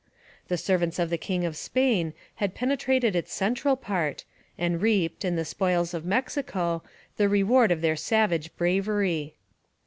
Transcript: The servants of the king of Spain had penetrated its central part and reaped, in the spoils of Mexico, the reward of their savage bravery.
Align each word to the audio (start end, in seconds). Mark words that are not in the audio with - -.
The 0.47 0.57
servants 0.57 0.97
of 0.97 1.11
the 1.11 1.17
king 1.19 1.45
of 1.45 1.55
Spain 1.55 2.15
had 2.37 2.55
penetrated 2.55 3.15
its 3.15 3.31
central 3.31 3.75
part 3.75 4.25
and 4.57 4.81
reaped, 4.81 5.23
in 5.23 5.35
the 5.35 5.45
spoils 5.45 5.93
of 5.93 6.05
Mexico, 6.05 6.81
the 7.17 7.29
reward 7.29 7.71
of 7.71 7.81
their 7.81 7.95
savage 7.95 8.55
bravery. 8.55 9.35